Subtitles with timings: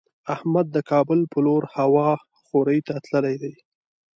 [0.33, 2.09] احمد د کابل په لور هوا
[2.45, 3.53] خورۍ ته تللی دی.